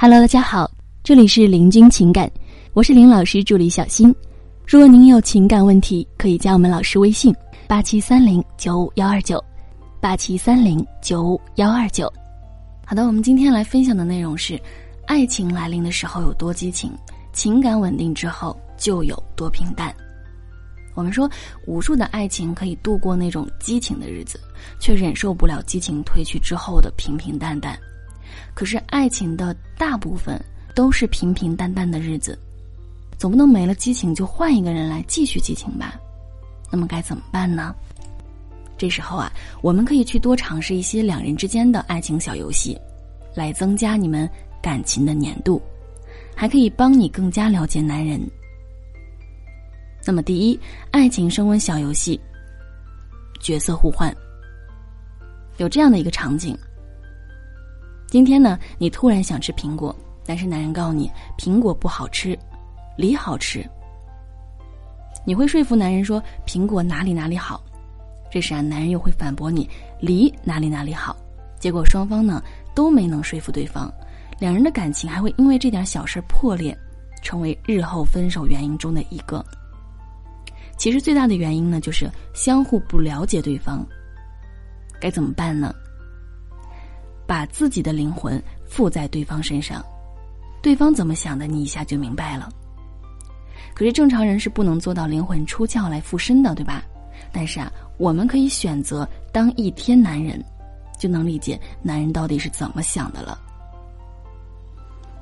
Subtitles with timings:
[0.00, 0.70] Hello，大家好，
[1.02, 2.30] 这里是林君情感，
[2.72, 4.14] 我是林老师助理小新。
[4.64, 7.34] 如果您有情感问题，可以加我们老师微信：
[7.66, 9.44] 八七三零九五幺二九，
[10.00, 12.08] 八七三零九五幺二九。
[12.86, 14.56] 好的，我们今天来分享的内容是：
[15.04, 16.92] 爱情来临的时候有多激情，
[17.32, 19.92] 情感稳定之后就有多平淡。
[20.94, 21.28] 我们说，
[21.66, 24.38] 无数的爱情可以度过那种激情的日子，
[24.78, 27.76] 却忍受不了激情褪去之后的平平淡淡。
[28.54, 30.40] 可是，爱情的大部分
[30.74, 32.38] 都是平平淡淡的日子，
[33.18, 35.94] 总不能没了激情就换一个人来继续激情吧？
[36.70, 37.74] 那么该怎么办呢？
[38.76, 42.78] 这时候啊，我们可以去多尝试一些两人之间的爱情小游戏，
[43.34, 44.28] 来增加你们
[44.62, 45.60] 感情的粘度，
[46.34, 48.20] 还可以帮你更加了解男人。
[50.06, 50.58] 那么，第一，
[50.90, 52.20] 爱情升温小游戏，
[53.40, 54.14] 角色互换。
[55.56, 56.56] 有这样的一个场景：
[58.10, 59.94] 今天呢，你突然想吃苹果，
[60.24, 62.36] 但是男人告诉你苹果不好吃，
[62.96, 63.62] 梨好吃。
[65.26, 67.62] 你会说服男人说苹果哪里哪里好，
[68.32, 69.68] 这时啊，男人又会反驳你
[70.00, 71.14] 梨哪里哪里好。
[71.60, 72.42] 结果双方呢
[72.74, 73.92] 都没能说服对方，
[74.38, 76.74] 两人的感情还会因为这点小事破裂，
[77.22, 79.44] 成为日后分手原因中的一个。
[80.78, 83.84] 其实最大的原因呢，就是相互不了解对方。
[84.98, 85.74] 该怎么办呢？
[87.28, 89.84] 把自己的灵魂附在对方身上，
[90.62, 92.48] 对方怎么想的，你一下就明白了。
[93.74, 96.82] 可是正常人是不能做到灵魂出窍来附身的，对吧？
[97.30, 100.42] 但是啊，我们可以选择当一天男人，
[100.98, 103.38] 就能理解男人到底是怎么想的了。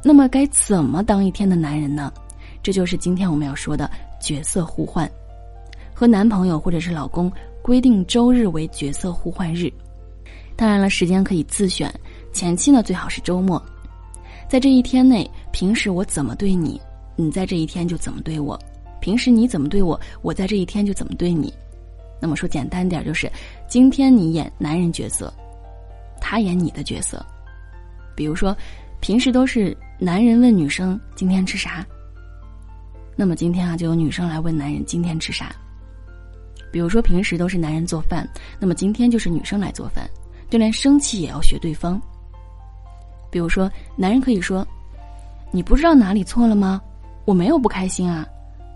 [0.05, 2.13] 那么该怎么当一天的男人呢？
[2.63, 3.91] 这就是今天我们要说的
[4.21, 5.11] 角色互换。
[5.93, 9.73] 和男朋友或者是老公规定周日为角色互换日，
[10.57, 11.93] 当然了，时间可以自选。
[12.33, 13.63] 前期呢，最好是周末，
[14.49, 16.81] 在这一天内，平时我怎么对你，
[17.15, 18.59] 你在这一天就怎么对我；
[19.01, 21.53] 平时你怎么对我，我在这一天就怎么对你。
[22.21, 23.31] 那么说简单点，就是
[23.69, 25.33] 今天你演男人角色，
[26.21, 27.25] 他演你的角色。
[28.15, 28.57] 比如说，
[29.01, 31.87] 平时都是男人问女生今天吃啥，
[33.15, 35.55] 那么今天啊，就有女生来问男人今天吃啥。
[36.73, 38.29] 比如说，平时都是男人做饭，
[38.59, 40.09] 那么今天就是女生来做饭，
[40.49, 42.01] 就连生气也要学对方。
[43.31, 44.67] 比如说，男人可以说
[45.51, 46.81] ：“你不知道哪里错了吗？
[47.25, 48.27] 我没有不开心啊，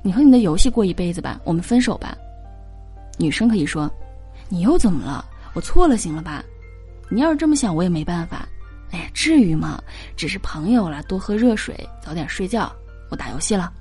[0.02, 2.16] 你和你的游戏过一辈子吧，我们分手吧。”
[3.18, 3.90] 女生可以说
[4.48, 5.24] ：“你又怎么了？
[5.54, 6.44] 我错了，行了吧？
[7.08, 8.48] 你要是这么想，我也没办法。
[8.90, 9.82] 哎呀，至于吗？
[10.16, 12.70] 只是朋友了，多喝热水，早点睡觉，
[13.10, 13.72] 我打游戏了。”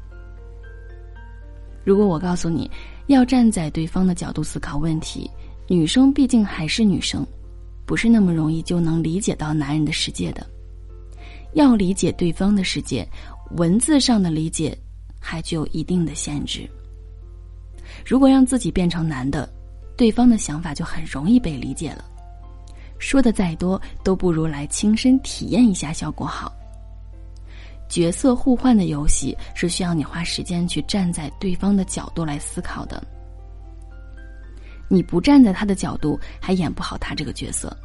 [1.83, 2.69] 如果我告诉你。
[3.09, 5.27] 要站在对方的角度思考问题，
[5.67, 7.25] 女生毕竟还是女生，
[7.89, 10.45] 不是那么容易就能理解到男人的世界的。
[11.53, 13.03] 要理解对方的世界，
[13.55, 14.77] 文字上的理解
[15.19, 16.69] 还具有一定的限制。
[18.05, 19.51] 如果让自己变成男的，
[19.97, 22.05] 对方的想法就很容易被理解了。
[22.99, 26.53] 说的再多，都不如来亲身体验一下效果好。
[27.89, 33.03] 角色互换的游戏是需要你花时间去站在对方的角度来思考的。
[34.89, 37.75] 你不站在他的角度，还演不好他这个角色。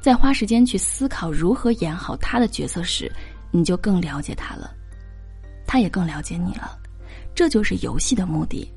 [0.00, 3.12] 在花时间去思考如何演好他的角色时，
[3.50, 4.70] 你就更了解他了，
[5.66, 6.78] 他也更了解你了。
[7.34, 8.68] 这就是游戏的目的，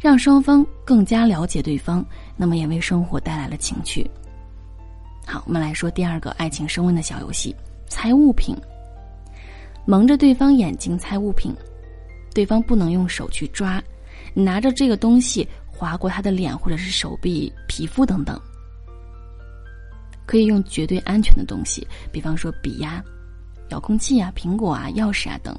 [0.00, 2.04] 让双方更加了解对方，
[2.36, 4.08] 那么也为生活带来了情趣。
[5.26, 7.54] 好，我们来说第二个爱情升温的小游戏——
[7.88, 8.56] 猜物品。
[9.86, 11.54] 蒙着对方眼睛猜物品，
[12.34, 13.82] 对方不能用手去抓，
[14.32, 18.40] 你拿着这个东西划过他的脸或者是手臂、皮肤等等。
[20.26, 23.04] 可以用绝对安全的东西，比方说笔呀、
[23.68, 25.54] 遥控器啊、苹果啊、钥匙啊等，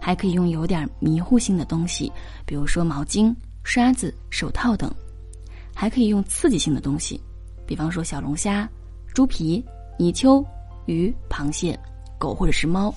[0.00, 2.12] 还可以用有点迷糊性的东西，
[2.44, 3.34] 比如说毛巾、
[3.64, 4.88] 刷子、手套等，
[5.74, 7.20] 还可以用刺激性的东西，
[7.66, 8.68] 比方说小龙虾、
[9.12, 9.64] 猪皮、
[9.98, 10.44] 泥鳅、
[10.86, 11.76] 鱼、螃蟹、
[12.16, 12.94] 狗或者是猫。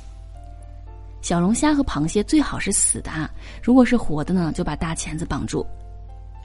[1.22, 3.30] 小龙虾和螃蟹最好是死的啊，
[3.64, 5.66] 如果是活的呢，就把大钳子绑住。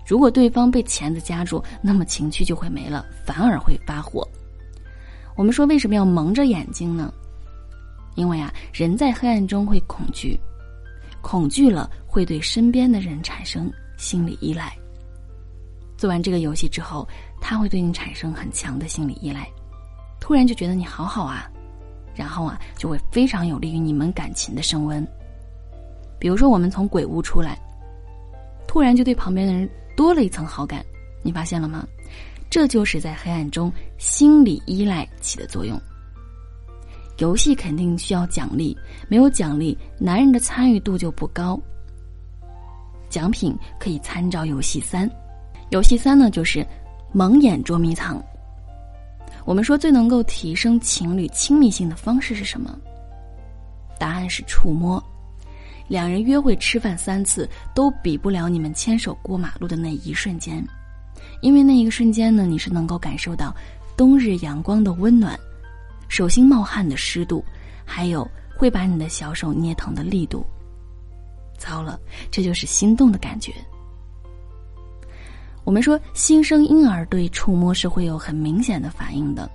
[0.06, 4.26] 如果对方被钳子夹住，那么情趣就会没了，反而会发火。
[5.36, 7.12] 我们说为什么要蒙着眼睛呢？
[8.14, 10.38] 因为啊，人在黑暗中会恐惧，
[11.20, 14.72] 恐惧了会对身边的人产生心理依赖。
[15.96, 17.08] 做完这个游戏之后，
[17.40, 19.48] 他会对你产生很强的心理依赖，
[20.20, 21.50] 突然就觉得你好好啊。
[22.14, 25.04] 然后啊，就会非常有利于你们感情的升温。
[26.20, 27.58] 比如说，我们从鬼屋出来，
[28.68, 30.84] 突然就对旁边的人多了一层好感，
[31.22, 31.86] 你发现了吗？
[32.50, 35.80] 这就是在黑暗中心理依赖起的作用。
[37.18, 38.76] 游戏肯定需要奖励，
[39.08, 41.58] 没有奖励，男人的参与度就不高。
[43.08, 45.08] 奖品可以参照游戏三，
[45.70, 46.66] 游戏三呢就是
[47.12, 48.22] 蒙眼捉迷藏。
[49.44, 52.76] 我们说最能够提升情侣亲密性的方式是什么？
[53.98, 55.02] 答案是触摸。
[55.86, 60.66] 两人约会吃饭三次都比不了你们牵手过马路的那一瞬间，
[61.42, 63.54] 因为那一个瞬间呢，你是能够感受到
[63.96, 65.38] 冬日阳光的温暖，
[66.08, 67.44] 手心冒汗的湿度，
[67.84, 68.26] 还有
[68.56, 70.44] 会把你的小手捏疼的力度。
[71.58, 72.00] 糟了，
[72.30, 73.52] 这就是心动的感觉。
[75.64, 79.48] 我们说，新生婴儿对触摸是会有很明显的反应的。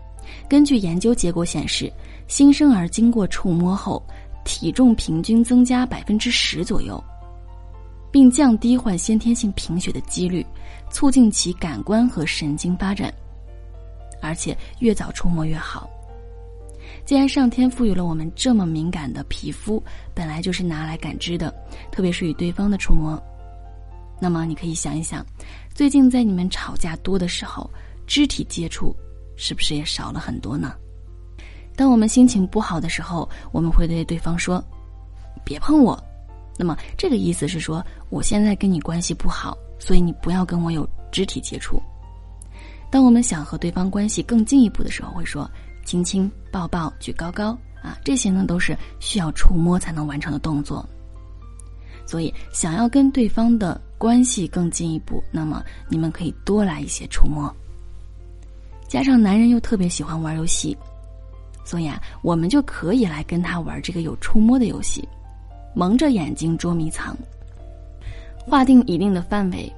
[0.47, 1.91] 根据研究结果显示，
[2.27, 4.01] 新生儿经过触摸后。
[4.49, 6.99] 体重平均增加百分之十左右，
[8.11, 10.43] 并降低患先天性贫血的几率，
[10.89, 13.13] 促进其感官和神经发展。
[14.23, 15.87] 而且越早触摸越好。
[17.05, 19.81] 既然上天赋予了我们这么敏感的皮肤，
[20.15, 21.53] 本来就是拿来感知的，
[21.91, 23.21] 特别是与对方的触摸。
[24.19, 25.23] 那么你可以想一想，
[25.75, 27.69] 最近在你们吵架多的时候，
[28.07, 28.95] 肢体接触
[29.37, 30.73] 是不是也少了很多呢？
[31.79, 34.61] 当我们心情不好的时候，我们会对对方说
[35.45, 35.97] ：“别碰我。”
[36.59, 41.81] 那么这个意思是说，我现在跟你关系不好，所以你不要跟我有肢体接触。
[42.91, 45.49] 当我们想和对方关系更进一步的时候，会说
[45.85, 50.85] ：“亲亲、抱抱、举高高。”啊，这些呢都是需要触摸才能完成的动作。
[52.05, 57.49] 所以，想要跟对方的关系更进一步，那么你们可以多来一些触摸。
[58.89, 60.77] 加上男人又特别喜欢玩游戏。
[61.63, 65.07] 所以啊，我们就可以来跟他玩这个有触摸的游戏，
[65.75, 67.15] 蒙着眼睛捉迷藏。
[68.37, 69.71] 划定一定的范围，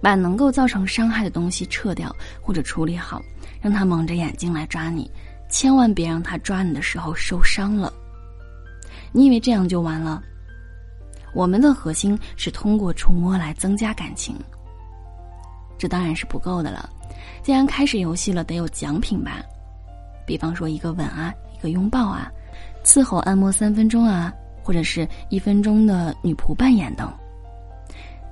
[0.00, 3.20] 把能够造成伤害的东西撤掉或者处理好，
[3.60, 5.10] 让他蒙着眼睛来抓你，
[5.48, 7.92] 千万别让他抓你的时候受伤了。
[9.10, 10.22] 你以为这样就完了？
[11.34, 14.36] 我们的核心是通过触摸来增加感情，
[15.76, 16.88] 这当然是不够的了。
[17.42, 19.42] 既然开始游戏了，得有奖品吧。
[20.26, 22.30] 比方说一个吻啊，一个拥抱啊，
[22.84, 24.32] 伺候按摩三分钟啊，
[24.62, 27.12] 或者是一分钟的女仆扮演等。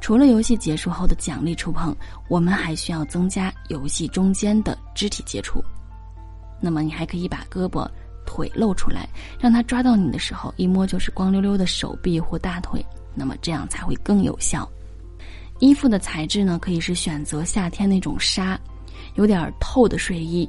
[0.01, 1.95] 除了游戏结束后的奖励触碰，
[2.29, 5.63] 我们还需要增加游戏中间的肢体接触。
[6.59, 7.87] 那么你还可以把胳膊、
[8.25, 9.09] 腿露出来，
[9.39, 12.85] 让他抓到你的时候，一摸就是光溜溜的手臂或大腿。
[13.15, 14.67] 那么这样才会更有效。
[15.59, 18.59] 衣服的材质呢，可以是选择夏天那种纱，
[19.17, 20.49] 有点透的睡衣。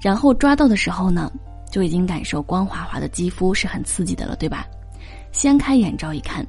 [0.00, 1.30] 然后抓到的时候呢，
[1.70, 4.66] 就已经感受光滑滑的肌肤是很刺激的了，对吧？
[5.30, 6.44] 掀开眼罩一看，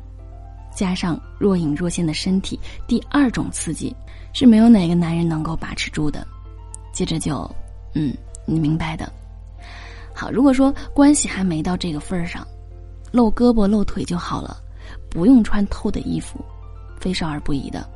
[0.73, 3.95] 加上若隐若现的身体，第二种刺激
[4.33, 6.25] 是没有哪个男人能够把持住的。
[6.93, 7.49] 接着就，
[7.93, 8.13] 嗯，
[8.45, 9.11] 你明白的。
[10.13, 12.45] 好，如果说关系还没到这个份儿上，
[13.11, 14.57] 露胳膊露腿就好了，
[15.09, 16.43] 不用穿透的衣服，
[16.99, 17.87] 非少儿不宜的。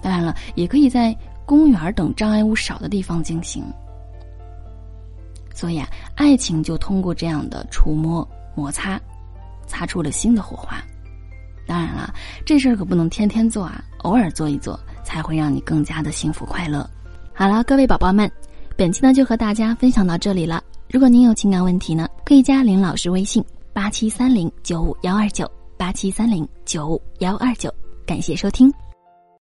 [0.00, 3.62] 当然了，也可以在公园等障碍物少的地方进行。
[5.54, 9.00] 所以啊，爱情就通过这样的触摸摩擦，
[9.66, 10.82] 擦出了新的火花。
[11.66, 12.12] 当然了，
[12.44, 16.88] 这事儿可不能天天做啊，偶尔做一做，才会让你更加的幸福快乐。
[17.32, 18.30] 好了，各位宝宝们，
[18.76, 20.62] 本期呢就和大家分享到这里了。
[20.90, 27.72] 如果您有情感问题呢，可以加林老师微信八七三零九五幺二九八七三零九五幺二九。
[28.04, 28.70] 感谢收听。